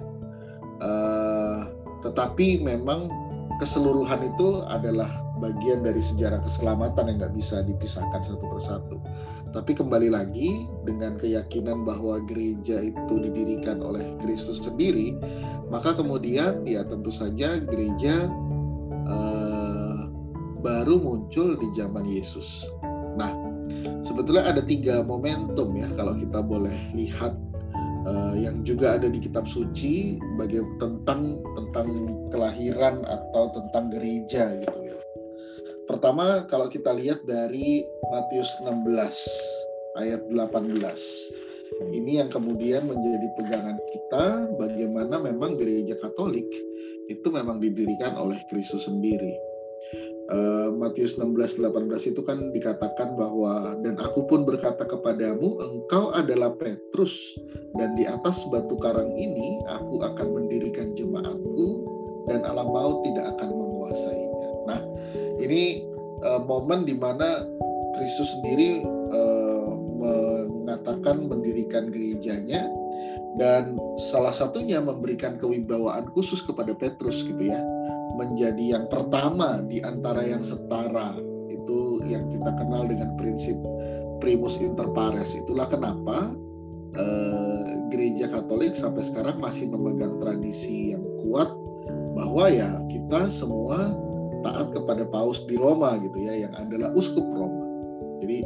Uh, 0.85 1.73
tetapi 2.05 2.61
memang 2.61 3.09
keseluruhan 3.57 4.29
itu 4.29 4.61
adalah 4.69 5.24
bagian 5.45 5.85
dari 5.85 6.01
sejarah 6.01 6.41
keselamatan 6.41 7.13
yang 7.13 7.17
nggak 7.21 7.37
bisa 7.37 7.61
dipisahkan 7.61 8.25
satu 8.25 8.45
persatu. 8.49 8.97
Tapi 9.53 9.77
kembali 9.77 10.09
lagi 10.11 10.65
dengan 10.89 11.21
keyakinan 11.21 11.85
bahwa 11.85 12.19
gereja 12.25 12.81
itu 12.81 13.15
didirikan 13.21 13.85
oleh 13.85 14.03
Kristus 14.25 14.65
sendiri, 14.65 15.15
maka 15.69 15.93
kemudian 15.93 16.65
ya 16.65 16.83
tentu 16.83 17.13
saja 17.13 17.61
gereja 17.61 18.33
uh, 19.07 20.09
baru 20.65 20.97
muncul 20.97 21.61
di 21.61 21.69
zaman 21.77 22.09
Yesus. 22.09 22.67
Nah, 23.15 23.31
sebetulnya 24.03 24.49
ada 24.49 24.65
tiga 24.65 25.05
momentum 25.05 25.77
ya 25.77 25.87
kalau 25.95 26.17
kita 26.19 26.41
boleh 26.43 26.75
lihat 26.97 27.37
uh, 28.09 28.35
yang 28.35 28.65
juga 28.67 28.97
ada 28.99 29.07
di 29.07 29.21
kitab 29.21 29.47
suci 29.47 30.19
bagi 30.35 30.59
tentang 30.81 31.45
tentang 31.55 31.89
kelahiran 32.33 33.07
atau 33.07 33.53
tentang 33.55 33.93
gereja 33.93 34.59
gitu. 34.59 34.84
Pertama 35.85 36.49
kalau 36.49 36.73
kita 36.73 36.97
lihat 36.97 37.21
dari 37.29 37.85
Matius 38.09 38.49
16 38.65 38.89
ayat 40.01 40.23
18. 40.33 40.81
Ini 41.91 42.23
yang 42.25 42.31
kemudian 42.31 42.87
menjadi 42.87 43.29
pegangan 43.35 43.79
kita 43.91 44.25
bagaimana 44.57 45.19
memang 45.21 45.59
gereja 45.59 45.99
Katolik 45.99 46.47
itu 47.13 47.29
memang 47.29 47.61
didirikan 47.61 48.17
oleh 48.17 48.39
Kristus 48.49 48.89
sendiri. 48.89 49.35
Uh, 50.33 50.73
Matius 50.73 51.21
16 51.21 51.61
18 51.61 52.17
itu 52.17 52.25
kan 52.25 52.49
dikatakan 52.57 53.13
bahwa 53.13 53.77
dan 53.85 54.01
aku 54.01 54.25
pun 54.25 54.49
berkata 54.49 54.89
kepadamu 54.89 55.61
engkau 55.61 56.17
adalah 56.17 56.57
Petrus 56.57 57.37
dan 57.77 57.93
di 57.93 58.09
atas 58.09 58.41
batu 58.49 58.81
karang 58.81 59.13
ini 59.21 59.61
aku 59.69 60.01
akan 60.01 60.33
mendirikan 60.33 60.97
jemaatku 60.97 61.85
dan 62.33 62.41
alam 62.49 62.73
maut 62.73 63.05
tidak 63.05 63.34
ini 65.45 65.85
uh, 66.25 66.41
momen 66.43 66.89
di 66.89 66.97
mana 66.97 67.45
Kristus 67.95 68.35
sendiri 68.35 68.83
uh, 69.13 69.71
mengatakan 70.05 71.31
mendirikan 71.31 71.93
gerejanya 71.93 72.67
dan 73.41 73.79
salah 73.99 74.35
satunya 74.35 74.79
memberikan 74.83 75.39
kewibawaan 75.39 76.11
khusus 76.13 76.43
kepada 76.43 76.75
Petrus 76.75 77.25
gitu 77.27 77.51
ya 77.51 77.61
menjadi 78.15 78.79
yang 78.79 78.87
pertama 78.87 79.63
di 79.67 79.83
antara 79.83 80.23
yang 80.23 80.43
setara 80.47 81.19
itu 81.51 82.03
yang 82.07 82.31
kita 82.31 82.51
kenal 82.55 82.87
dengan 82.87 83.19
prinsip 83.19 83.59
primus 84.23 84.57
inter 84.63 84.87
pares. 84.95 85.35
Itulah 85.35 85.67
kenapa 85.67 86.31
eh, 86.95 87.63
gereja 87.91 88.31
Katolik 88.31 88.79
sampai 88.79 89.03
sekarang 89.03 89.43
masih 89.43 89.69
memegang 89.69 90.23
tradisi 90.23 90.95
yang 90.95 91.05
kuat 91.27 91.51
bahwa 92.15 92.47
ya 92.49 92.71
kita 92.89 93.29
semua 93.29 93.93
taat 94.45 94.77
kepada 94.77 95.09
paus 95.09 95.43
di 95.49 95.57
Roma 95.57 95.97
gitu 95.99 96.19
ya 96.21 96.47
yang 96.47 96.55
adalah 96.61 96.93
uskup 96.93 97.25
Roma 97.25 97.65
jadi 98.21 98.45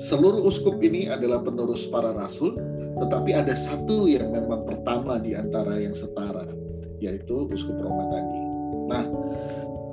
seluruh 0.00 0.42
uskup 0.48 0.80
ini 0.80 1.12
adalah 1.12 1.44
penerus 1.44 1.84
para 1.92 2.16
rasul 2.16 2.56
tetapi 2.98 3.30
ada 3.30 3.54
satu 3.54 4.10
yang 4.10 4.34
memang 4.34 4.66
pertama 4.66 5.22
di 5.22 5.38
antara 5.38 5.78
yang 5.78 5.94
setara, 5.94 6.42
yaitu 6.98 7.46
Uskup 7.46 7.78
Roma 7.78 8.10
tadi. 8.10 8.40
Nah, 8.90 9.04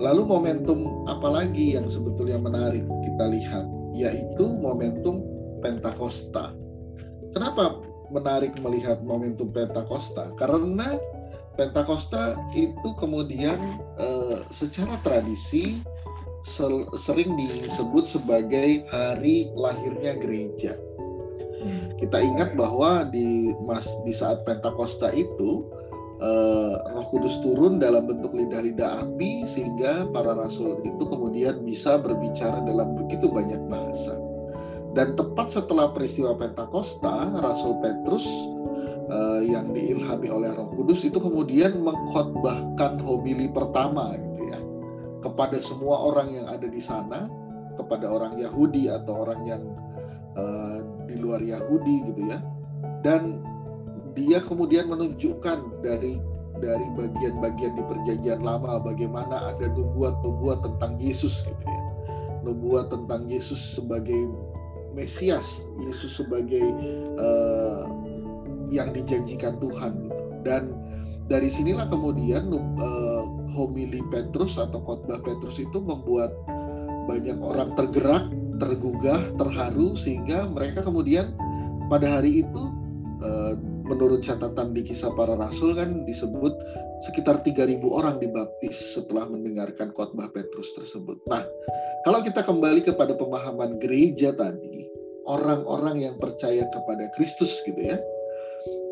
lalu 0.02 0.26
momentum 0.26 1.06
apa 1.06 1.30
lagi 1.30 1.78
yang 1.78 1.86
sebetulnya 1.86 2.42
menarik 2.42 2.82
kita 2.82 3.26
lihat, 3.30 3.66
yaitu 3.94 4.46
momentum 4.58 5.22
Pentakosta. 5.62 6.54
Kenapa 7.38 7.82
menarik 8.10 8.58
melihat 8.66 9.06
momentum 9.06 9.54
Pentakosta? 9.54 10.34
Karena 10.42 10.98
Pentakosta 11.56 12.40
itu 12.54 12.90
kemudian 13.00 13.58
eh, 14.00 14.40
secara 14.52 14.96
tradisi 15.02 15.80
sering 16.94 17.34
disebut 17.42 18.06
sebagai 18.06 18.86
hari 18.94 19.50
lahirnya 19.58 20.14
gereja 20.22 20.78
kita 21.98 22.22
ingat 22.22 22.54
bahwa 22.60 23.08
di 23.08 23.56
mas 23.64 23.88
di 24.04 24.12
saat 24.12 24.44
Pentakosta 24.44 25.10
itu 25.16 25.66
uh, 26.20 26.76
Roh 26.92 27.08
Kudus 27.08 27.40
turun 27.40 27.80
dalam 27.80 28.06
bentuk 28.06 28.36
lidah-lidah 28.36 29.08
api 29.08 29.48
sehingga 29.48 30.06
para 30.12 30.36
rasul 30.36 30.84
itu 30.84 31.04
kemudian 31.08 31.64
bisa 31.64 31.96
berbicara 31.96 32.62
dalam 32.68 33.00
begitu 33.00 33.32
banyak 33.32 33.60
bahasa. 33.72 34.20
Dan 34.96 35.16
tepat 35.20 35.52
setelah 35.52 35.92
peristiwa 35.92 36.40
Pentakosta, 36.40 37.28
Rasul 37.44 37.76
Petrus 37.84 38.24
uh, 39.10 39.42
yang 39.42 39.72
diilhami 39.74 40.30
oleh 40.30 40.50
Roh 40.54 40.70
Kudus 40.74 41.06
itu 41.06 41.18
kemudian 41.18 41.82
mengkhotbahkan 41.82 43.02
homili 43.02 43.50
pertama 43.50 44.16
gitu 44.18 44.42
ya. 44.50 44.60
Kepada 45.22 45.58
semua 45.58 45.98
orang 46.06 46.38
yang 46.38 46.48
ada 46.50 46.70
di 46.70 46.82
sana, 46.82 47.30
kepada 47.76 48.06
orang 48.10 48.38
Yahudi 48.38 48.90
atau 48.90 49.26
orang 49.26 49.42
yang 49.46 49.64
uh, 50.38 50.86
di 51.10 51.16
luar 51.18 51.42
Yahudi 51.42 52.14
gitu 52.14 52.22
ya. 52.30 52.40
Dan 53.06 53.42
dia 54.16 54.40
kemudian 54.42 54.90
menunjukkan 54.90 55.84
dari 55.84 56.18
dari 56.64 56.88
bagian-bagian 56.96 57.76
di 57.76 57.84
perjanjian 57.84 58.40
lama 58.40 58.80
bagaimana 58.80 59.52
ada 59.52 59.68
nubuat-nubuat 59.76 60.64
tentang 60.64 60.96
Yesus 60.98 61.44
gitu 61.44 61.66
ya. 61.68 61.82
Nubuat 62.46 62.94
tentang 62.94 63.28
Yesus 63.28 63.60
sebagai 63.60 64.30
Mesias 64.96 65.68
Yesus 65.84 66.24
sebagai 66.24 66.64
uh, 67.20 67.84
yang 68.74 68.94
dijanjikan 68.94 69.58
Tuhan 69.62 70.10
gitu 70.10 70.24
dan 70.46 70.74
dari 71.26 71.50
sinilah 71.50 71.90
kemudian 71.90 72.54
uh, 72.54 73.24
homili 73.50 74.04
Petrus 74.14 74.62
atau 74.62 74.78
khotbah 74.84 75.18
Petrus 75.26 75.58
itu 75.58 75.82
membuat 75.82 76.36
banyak 77.10 77.38
orang 77.42 77.74
tergerak 77.78 78.30
tergugah, 78.58 79.20
terharu 79.36 79.94
sehingga 80.00 80.48
mereka 80.48 80.84
kemudian 80.84 81.36
pada 81.92 82.08
hari 82.08 82.42
itu 82.42 82.64
eh, 83.22 83.54
menurut 83.86 84.26
catatan 84.26 84.74
di 84.74 84.82
kisah 84.82 85.14
para 85.14 85.38
rasul 85.38 85.78
kan 85.78 86.08
disebut 86.08 86.54
sekitar 87.06 87.44
3000 87.46 87.84
orang 87.86 88.18
dibaptis 88.18 88.98
setelah 88.98 89.30
mendengarkan 89.30 89.94
khotbah 89.94 90.32
Petrus 90.34 90.74
tersebut. 90.74 91.22
Nah, 91.30 91.46
kalau 92.08 92.26
kita 92.26 92.42
kembali 92.42 92.82
kepada 92.82 93.14
pemahaman 93.14 93.78
gereja 93.78 94.34
tadi, 94.34 94.90
orang-orang 95.30 96.10
yang 96.10 96.16
percaya 96.18 96.66
kepada 96.74 97.06
Kristus 97.14 97.62
gitu 97.68 97.78
ya. 97.78 98.00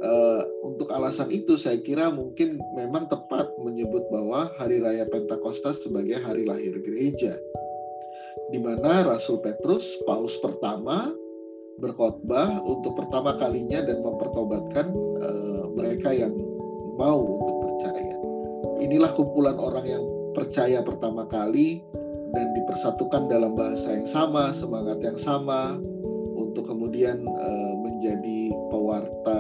Uh, 0.03 0.43
untuk 0.67 0.91
alasan 0.91 1.31
itu 1.31 1.55
saya 1.55 1.79
kira 1.79 2.12
mungkin 2.12 2.60
memang 2.75 3.07
tepat 3.07 3.48
menyebut 3.63 4.03
bahwa 4.12 4.51
hari 4.60 4.83
raya 4.83 5.07
Pentakosta 5.07 5.72
sebagai 5.72 6.19
hari 6.19 6.43
lahir 6.43 6.75
gereja 6.83 7.39
di 8.53 8.60
mana 8.62 9.01
Rasul 9.05 9.41
Petrus, 9.41 9.98
paus 10.05 10.38
pertama, 10.38 11.10
berkhotbah 11.81 12.62
untuk 12.62 12.93
pertama 12.98 13.33
kalinya 13.41 13.81
dan 13.81 14.05
mempertobatkan 14.05 14.93
uh, 15.22 15.65
mereka 15.74 16.13
yang 16.13 16.33
mau 16.98 17.17
untuk 17.17 17.57
percaya. 17.65 18.15
Inilah 18.77 19.10
kumpulan 19.17 19.57
orang 19.57 19.86
yang 19.89 20.03
percaya 20.38 20.86
pertama 20.86 21.25
kali 21.29 21.81
dan 22.33 22.53
dipersatukan 22.57 23.29
dalam 23.29 23.57
bahasa 23.57 23.89
yang 23.93 24.10
sama, 24.10 24.53
semangat 24.53 25.01
yang 25.01 25.17
sama 25.17 25.77
untuk 26.38 26.69
kemudian 26.69 27.25
uh, 27.25 27.74
menjadi 27.81 28.53
pewarta 28.69 29.32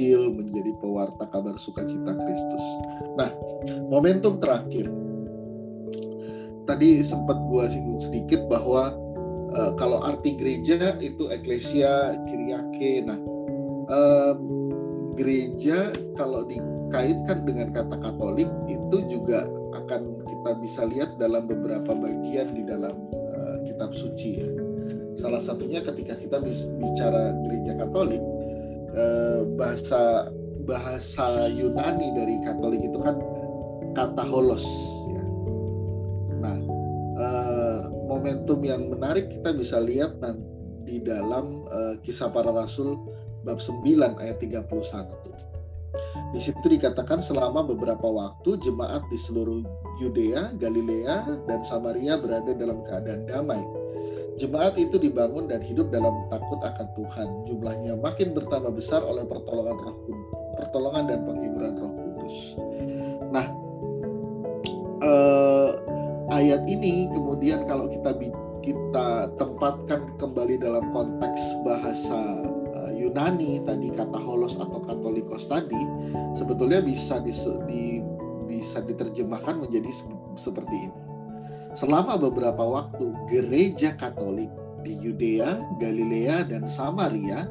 Injil, 0.00 0.32
menjadi 0.32 0.72
pewarta 0.80 1.28
kabar 1.28 1.60
sukacita 1.60 2.16
Kristus. 2.16 2.64
Nah, 3.20 3.28
momentum 3.92 4.40
terakhir 4.40 4.88
tadi 6.64 7.04
sempat 7.04 7.36
gua 7.52 7.68
singgung 7.68 8.00
sedikit 8.00 8.48
bahwa 8.48 8.96
uh, 9.52 9.76
kalau 9.76 10.00
arti 10.00 10.40
gereja 10.40 10.96
itu 11.04 11.28
eklesia 11.28 12.16
kiriake. 12.32 13.04
Nah, 13.04 13.20
um, 13.92 14.40
gereja 15.20 15.92
kalau 16.16 16.48
dikaitkan 16.48 17.44
dengan 17.44 17.68
kata 17.76 18.00
Katolik 18.00 18.48
itu 18.72 19.04
juga 19.04 19.44
akan 19.84 20.24
kita 20.24 20.50
bisa 20.64 20.88
lihat 20.88 21.20
dalam 21.20 21.44
beberapa 21.44 21.92
bagian 21.92 22.56
di 22.56 22.64
dalam 22.64 22.96
uh, 23.36 23.56
kitab 23.68 23.92
suci 23.92 24.40
ya. 24.40 24.48
Salah 25.20 25.44
satunya 25.44 25.84
ketika 25.84 26.16
kita 26.16 26.40
bicara 26.80 27.36
gereja 27.44 27.76
Katolik, 27.76 28.24
uh, 29.00 29.48
bahasa 29.56 30.28
bahasa 30.68 31.48
Yunani 31.48 32.12
dari 32.12 32.36
Katolik 32.44 32.84
itu 32.84 33.00
kan 33.00 33.16
kata 33.96 34.22
holos 34.28 34.68
momentum 38.10 38.60
yang 38.66 38.90
menarik 38.90 39.30
kita 39.30 39.54
bisa 39.54 39.78
lihat 39.78 40.18
nanti 40.18 40.42
di 40.84 40.98
dalam 41.00 41.62
uh, 41.70 41.94
kisah 42.02 42.28
para 42.34 42.50
rasul 42.50 42.98
bab 43.46 43.62
9 43.62 43.86
ayat 44.18 44.42
31. 44.42 44.66
Di 46.34 46.38
situ 46.42 46.66
dikatakan 46.66 47.22
selama 47.22 47.62
beberapa 47.62 48.06
waktu 48.06 48.58
jemaat 48.62 49.02
di 49.10 49.18
seluruh 49.18 49.62
Yudea, 50.02 50.54
Galilea, 50.58 51.46
dan 51.46 51.60
Samaria 51.62 52.18
berada 52.18 52.50
dalam 52.54 52.82
keadaan 52.82 53.26
damai. 53.30 53.62
Jemaat 54.40 54.80
itu 54.80 54.96
dibangun 54.96 55.52
dan 55.52 55.60
hidup 55.60 55.92
dalam 55.92 56.24
takut 56.32 56.56
akan 56.64 56.88
Tuhan. 56.96 57.28
Jumlahnya 57.44 58.00
makin 58.00 58.32
bertambah 58.32 58.72
besar 58.72 59.04
oleh 59.04 59.28
pertolongan 59.28 59.76
Roh 59.76 59.96
pertolongan 60.56 61.04
dan 61.12 61.18
penghiburan 61.28 61.76
Roh 61.76 61.92
Kudus. 61.92 62.36
Nah, 63.28 63.46
eh, 65.04 65.70
ayat 66.32 66.64
ini 66.64 67.12
kemudian 67.12 67.68
kalau 67.68 67.92
kita 67.92 68.16
kita 68.64 69.08
tempatkan 69.36 70.08
kembali 70.16 70.60
dalam 70.60 70.92
konteks 70.92 71.64
bahasa 71.64 72.44
uh, 72.76 72.92
Yunani 72.92 73.64
tadi 73.64 73.88
kata 73.88 74.20
holos 74.20 74.60
atau 74.60 74.84
katolikos 74.84 75.48
tadi 75.48 75.80
sebetulnya 76.36 76.84
bisa 76.84 77.24
di, 77.24 77.32
di, 77.64 77.82
bisa 78.44 78.84
diterjemahkan 78.84 79.64
menjadi 79.64 79.88
se 79.88 80.04
seperti 80.36 80.92
ini. 80.92 81.09
Selama 81.70 82.18
beberapa 82.18 82.60
waktu 82.60 83.14
gereja 83.30 83.94
Katolik 83.94 84.50
di 84.82 84.98
Yudea, 84.98 85.60
Galilea 85.78 86.50
dan 86.50 86.66
Samaria 86.66 87.46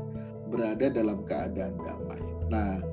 berada 0.50 0.92
dalam 0.92 1.24
keadaan 1.24 1.78
damai. 1.80 2.20
Nah, 2.52 2.84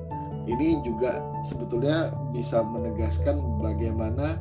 ini 0.47 0.79
juga 0.87 1.19
sebetulnya 1.43 2.15
bisa 2.31 2.63
menegaskan 2.63 3.59
bagaimana 3.59 4.39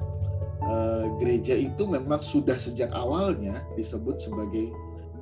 uh, 0.68 1.10
gereja 1.18 1.58
itu 1.58 1.88
memang 1.88 2.22
sudah 2.22 2.54
sejak 2.54 2.92
awalnya 2.94 3.66
disebut 3.74 4.22
sebagai 4.22 4.70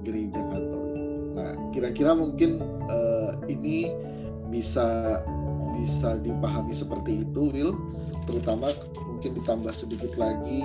gereja 0.04 0.44
Katolik. 0.52 1.00
Nah, 1.35 1.50
kira-kira 1.73 2.12
mungkin 2.12 2.61
uh, 2.92 3.40
ini 3.49 3.88
bisa 4.52 5.18
bisa 5.75 6.21
dipahami 6.23 6.71
seperti 6.76 7.26
itu, 7.26 7.50
Will. 7.50 7.73
Terutama 8.28 8.71
mungkin 9.09 9.35
ditambah 9.40 9.75
sedikit 9.75 10.14
lagi 10.21 10.62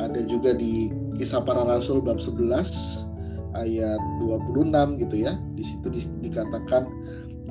ada 0.00 0.24
juga 0.24 0.56
di 0.56 0.88
Kisah 1.20 1.44
Para 1.44 1.68
Rasul 1.68 2.00
bab 2.00 2.16
11 2.16 3.10
ayat 3.58 4.00
26 4.24 5.02
gitu 5.04 5.16
ya. 5.28 5.36
Di 5.58 5.64
situ 5.66 5.88
dikatakan 6.24 6.88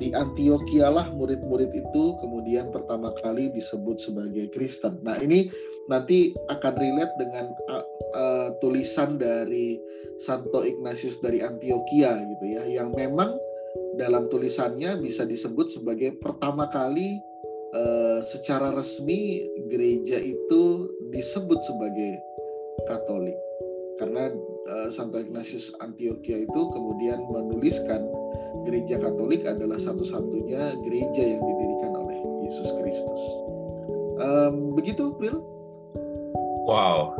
di 0.00 0.16
Antioquia 0.16 0.88
lah 0.88 1.12
murid-murid 1.12 1.70
itu 1.76 2.04
kemudian 2.24 2.72
pertama 2.72 3.12
kali 3.20 3.52
disebut 3.52 4.00
sebagai 4.00 4.48
Kristen. 4.50 4.96
Nah 5.04 5.20
ini 5.20 5.52
nanti 5.92 6.32
akan 6.48 6.74
relate 6.80 7.14
dengan 7.20 7.52
uh, 7.68 7.84
uh, 8.16 8.48
tulisan 8.64 9.20
dari 9.20 9.76
Santo 10.24 10.64
Ignatius 10.64 11.20
dari 11.20 11.44
Antioquia 11.44 12.16
gitu 12.16 12.44
ya, 12.48 12.64
yang 12.64 12.96
memang 12.96 13.36
dalam 14.00 14.32
tulisannya 14.32 14.96
bisa 15.04 15.28
disebut 15.28 15.68
sebagai 15.68 16.16
pertama 16.20 16.68
kali 16.72 17.20
uh, 17.76 18.24
secara 18.24 18.72
resmi 18.72 19.44
gereja 19.68 20.16
itu 20.16 20.88
disebut 21.12 21.60
sebagai 21.60 22.12
Katolik 22.88 23.36
karena 24.00 24.32
uh, 24.72 24.88
Santo 24.88 25.20
Ignatius 25.20 25.76
Antioquia 25.84 26.48
itu 26.48 26.60
kemudian 26.72 27.20
menuliskan 27.28 28.00
gereja 28.64 28.96
Katolik 28.96 29.44
adalah 29.44 29.76
satu-satunya 29.76 30.80
gereja 30.80 31.22
yang 31.36 31.42
didirikan 31.44 31.92
oleh 32.00 32.18
Yesus 32.48 32.68
Kristus. 32.80 33.22
Um, 34.20 34.72
begitu, 34.76 35.12
Bill? 35.20 35.44
Wow, 36.68 37.16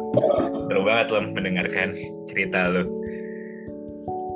seru 0.69 0.83
banget 0.85 1.07
loh 1.11 1.25
mendengarkan 1.33 1.97
cerita 2.29 2.71
lo. 2.71 2.85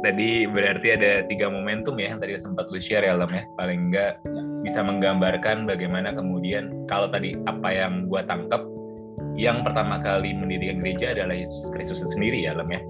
Tadi 0.05 0.45
berarti 0.45 0.89
ada 1.01 1.25
tiga 1.25 1.49
momentum 1.49 1.97
ya 1.97 2.13
yang 2.13 2.21
tadi 2.21 2.37
sempat 2.37 2.69
lu 2.69 2.77
share 2.77 3.09
ya, 3.09 3.17
Lem 3.17 3.33
ya. 3.33 3.45
Paling 3.57 3.81
enggak 3.89 4.21
ya. 4.21 4.43
bisa 4.61 4.81
menggambarkan 4.85 5.65
bagaimana 5.65 6.13
kemudian 6.13 6.85
kalau 6.89 7.09
tadi 7.09 7.37
apa 7.49 7.69
yang 7.73 8.05
gua 8.09 8.21
tangkap 8.29 8.74
yang 9.35 9.67
pertama 9.67 9.99
kali 9.99 10.31
mendirikan 10.35 10.79
gereja 10.79 11.15
adalah 11.15 11.35
Yesus 11.35 11.71
Kristus 11.75 12.07
sendiri 12.15 12.47
ya 12.47 12.55
Lem 12.55 12.71
ya. 12.71 12.83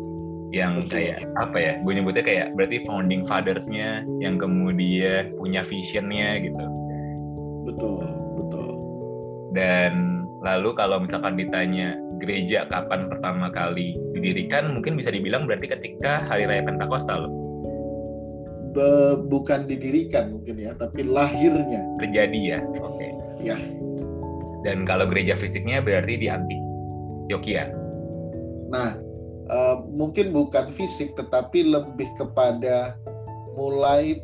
Yang 0.54 0.74
kayak 0.86 1.20
apa 1.40 1.56
ya 1.58 1.72
gue 1.82 1.92
nyebutnya 1.98 2.22
kayak 2.22 2.46
berarti 2.54 2.86
founding 2.86 3.26
fathersnya 3.26 4.06
yang 4.22 4.38
kemudian 4.38 5.34
punya 5.34 5.66
visionnya 5.66 6.38
gitu. 6.38 6.64
Betul 7.66 8.06
betul. 8.38 8.70
Dan 9.56 10.22
lalu 10.44 10.70
kalau 10.76 11.00
misalkan 11.02 11.34
ditanya 11.40 11.96
gereja 12.20 12.68
kapan 12.70 13.08
pertama 13.10 13.50
kali 13.50 13.96
didirikan 14.14 14.78
mungkin 14.78 14.94
bisa 14.94 15.10
dibilang 15.10 15.48
berarti 15.48 15.66
ketika 15.66 16.22
hari 16.28 16.46
raya 16.46 16.62
Pentakosta 16.62 17.18
loh 17.18 17.32
Be 18.74 19.14
bukan 19.30 19.70
didirikan 19.70 20.34
mungkin 20.34 20.58
ya 20.58 20.74
tapi 20.74 21.06
lahirnya. 21.06 21.86
Terjadi 22.02 22.40
ya 22.42 22.60
oke. 22.62 22.98
Okay. 22.98 23.10
ya 23.46 23.56
dan 24.64 24.88
kalau 24.88 25.04
gereja 25.06 25.36
fisiknya 25.36 25.84
berarti 25.84 26.16
di 26.16 26.26
Antioquia. 26.32 27.70
Nah, 28.72 28.96
uh, 29.52 29.84
mungkin 29.92 30.32
bukan 30.32 30.72
fisik 30.72 31.12
tetapi 31.14 31.68
lebih 31.68 32.08
kepada 32.16 32.96
mulai 33.54 34.18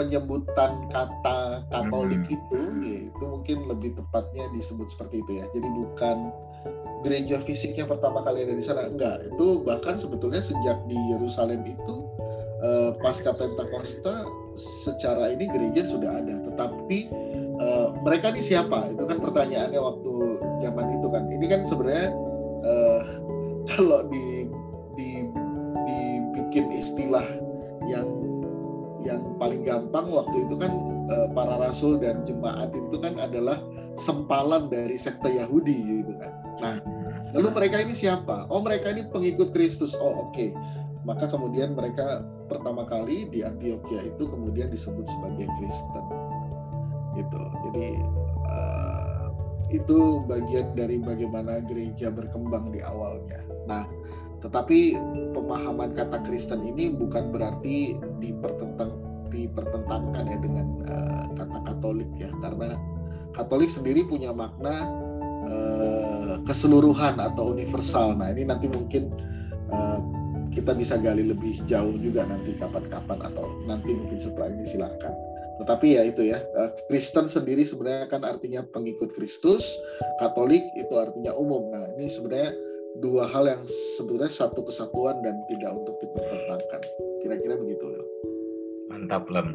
penyebutan 0.00 0.88
kata 0.88 1.60
Katolik 1.68 2.24
hmm. 2.24 2.36
itu, 2.36 2.60
ya, 2.80 2.98
itu 3.12 3.24
mungkin 3.28 3.68
lebih 3.68 3.92
tepatnya 3.92 4.48
disebut 4.56 4.88
seperti 4.88 5.20
itu 5.20 5.36
ya. 5.36 5.44
Jadi 5.52 5.68
bukan 5.68 6.32
gereja 7.04 7.36
fisik 7.40 7.76
yang 7.76 7.88
pertama 7.88 8.24
kali 8.24 8.48
ada 8.48 8.56
di 8.56 8.64
sana, 8.64 8.88
enggak. 8.88 9.20
Itu 9.28 9.60
bahkan 9.64 10.00
sebetulnya 10.00 10.40
sejak 10.40 10.80
di 10.88 10.96
Yerusalem 11.12 11.64
itu 11.68 12.08
uh, 12.64 12.96
pasca 13.04 13.36
Pentakosta 13.36 14.24
secara 14.56 15.36
ini 15.36 15.48
gereja 15.48 15.84
sudah 15.84 16.24
ada, 16.24 16.40
tetapi 16.48 17.12
uh, 17.60 17.86
mereka 18.02 18.32
ini 18.32 18.42
siapa? 18.42 18.90
Itu 18.90 19.04
kan 19.04 19.20
pertanyaannya 19.20 19.80
waktu 19.80 20.12
zaman 20.64 20.86
itu 20.98 21.06
kan. 21.12 21.22
Ini 21.28 21.46
kan 21.46 21.60
sebenarnya 21.68 22.08
uh, 22.64 23.00
kalau 23.70 24.08
di, 24.08 24.48
di 24.96 25.28
dibikin 25.86 26.72
istilah 26.74 27.24
yang 27.86 28.08
yang 29.00 29.36
paling 29.40 29.64
gampang 29.64 30.12
waktu 30.12 30.44
itu 30.44 30.54
kan 30.60 30.72
uh, 31.08 31.28
para 31.32 31.56
rasul 31.60 31.96
dan 31.96 32.24
jemaat 32.28 32.72
itu 32.76 32.96
kan 33.00 33.16
adalah 33.16 33.56
sempalan 33.96 34.68
dari 34.68 34.96
sekte 34.96 35.28
Yahudi 35.28 36.04
gitu 36.04 36.12
kan. 36.20 36.32
Nah, 36.60 36.76
lalu 37.32 37.48
mereka 37.56 37.80
ini 37.80 37.96
siapa? 37.96 38.44
Oh, 38.52 38.60
mereka 38.60 38.92
ini 38.92 39.08
pengikut 39.08 39.56
Kristus. 39.56 39.96
Oh, 39.96 40.28
oke. 40.28 40.36
Okay. 40.36 40.50
Maka 41.00 41.32
kemudian 41.32 41.72
mereka 41.72 42.20
pertama 42.52 42.84
kali 42.84 43.24
di 43.32 43.40
Antioquia 43.40 44.04
itu 44.04 44.28
kemudian 44.28 44.68
disebut 44.68 45.08
sebagai 45.08 45.48
Kristen 45.56 46.29
gitu. 47.16 47.42
Jadi 47.70 47.86
uh, 48.46 49.26
itu 49.70 50.26
bagian 50.26 50.74
dari 50.74 50.98
bagaimana 50.98 51.62
gereja 51.64 52.10
berkembang 52.10 52.74
di 52.74 52.82
awalnya. 52.82 53.42
Nah 53.70 53.86
tetapi 54.40 54.96
pemahaman 55.36 55.92
kata 55.92 56.24
Kristen 56.24 56.64
ini 56.64 56.90
bukan 56.96 57.28
berarti 57.30 57.94
dipertentang 58.18 58.96
dipertentangkan 59.30 60.24
ya 60.26 60.38
dengan 60.42 60.66
uh, 60.90 61.24
kata 61.38 61.58
Katolik 61.70 62.10
ya. 62.18 62.30
Karena 62.42 62.74
Katolik 63.30 63.70
sendiri 63.70 64.02
punya 64.02 64.34
makna 64.34 64.74
uh, 65.46 66.34
keseluruhan 66.48 67.20
atau 67.22 67.54
universal. 67.54 68.18
Nah 68.18 68.32
ini 68.34 68.48
nanti 68.48 68.66
mungkin 68.66 69.12
uh, 69.70 70.00
kita 70.50 70.74
bisa 70.74 70.98
gali 70.98 71.30
lebih 71.30 71.62
jauh 71.70 71.94
juga 72.02 72.26
nanti 72.26 72.58
kapan-kapan 72.58 73.22
atau 73.22 73.46
nanti 73.70 73.94
mungkin 73.94 74.18
setelah 74.18 74.50
ini 74.50 74.66
silakan. 74.66 75.14
Tetapi 75.60 76.00
ya 76.00 76.02
itu 76.08 76.32
ya, 76.32 76.40
eh, 76.40 76.70
Kristen 76.88 77.28
sendiri 77.28 77.60
sebenarnya 77.62 78.08
kan 78.08 78.24
artinya 78.24 78.64
pengikut 78.72 79.12
Kristus, 79.12 79.76
Katolik 80.16 80.64
itu 80.80 80.94
artinya 80.96 81.36
umum. 81.36 81.68
Nah 81.68 81.84
ini 82.00 82.08
sebenarnya 82.08 82.56
dua 83.04 83.28
hal 83.28 83.44
yang 83.46 83.62
sebenarnya 84.00 84.32
satu 84.32 84.64
kesatuan 84.64 85.20
dan 85.20 85.36
tidak 85.52 85.70
untuk 85.76 85.94
dipertentangkan. 86.00 86.80
Kira-kira 87.20 87.54
begitu 87.60 87.84
Lel. 87.92 88.04
Mantap 88.90 89.28
Lem. 89.30 89.54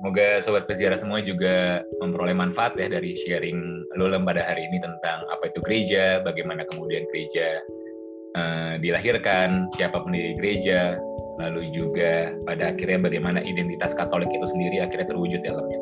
Semoga 0.00 0.40
sobat 0.40 0.64
peziarah 0.64 0.96
semua 0.96 1.20
juga 1.20 1.84
memperoleh 2.00 2.32
manfaat 2.32 2.74
ya 2.80 2.88
dari 2.88 3.12
sharing 3.12 3.84
lo 4.00 4.08
Lem 4.08 4.24
pada 4.24 4.40
hari 4.40 4.64
ini 4.66 4.80
tentang 4.80 5.28
apa 5.28 5.52
itu 5.52 5.60
gereja, 5.62 6.24
bagaimana 6.24 6.64
kemudian 6.72 7.04
gereja 7.12 7.60
uh, 8.34 8.74
dilahirkan, 8.80 9.68
siapa 9.76 10.00
pendiri 10.00 10.34
gereja, 10.40 10.96
lalu 11.40 11.72
juga 11.72 12.36
pada 12.44 12.76
akhirnya 12.76 13.08
bagaimana 13.08 13.40
identitas 13.40 13.96
Katolik 13.96 14.28
itu 14.28 14.44
sendiri 14.44 14.84
akhirnya 14.84 15.08
terwujud 15.08 15.40
dalamnya. 15.40 15.80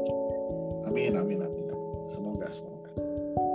Amin, 0.87 1.13
amin, 1.19 1.39
amin. 1.43 1.65
Semoga, 2.09 2.49
semoga. 2.49 2.89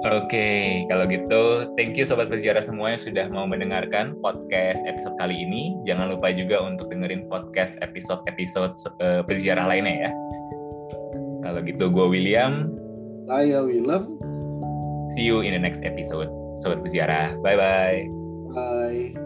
Oke, 0.04 0.28
okay, 0.28 0.64
kalau 0.92 1.08
gitu, 1.08 1.44
thank 1.80 1.96
you 1.96 2.04
sobat 2.04 2.28
berziarah 2.28 2.60
semua 2.60 2.92
yang 2.92 3.00
sudah 3.00 3.32
mau 3.32 3.48
mendengarkan 3.48 4.20
podcast 4.20 4.84
episode 4.84 5.16
kali 5.16 5.32
ini. 5.32 5.80
Jangan 5.88 6.12
lupa 6.12 6.28
juga 6.36 6.60
untuk 6.60 6.92
dengerin 6.92 7.32
podcast 7.32 7.80
episode-episode 7.80 8.76
uh, 9.00 9.24
berziarah 9.24 9.64
lainnya 9.64 10.12
ya. 10.12 10.12
Kalau 11.48 11.64
gitu, 11.64 11.88
gue 11.88 12.06
William. 12.20 12.68
Saya 13.32 13.64
Willem. 13.64 14.20
See 15.16 15.24
you 15.24 15.40
in 15.40 15.56
the 15.56 15.62
next 15.64 15.80
episode, 15.88 16.28
sobat 16.60 16.84
berziarah. 16.84 17.40
Bye-bye. 17.40 18.04
Bye. 18.52 19.23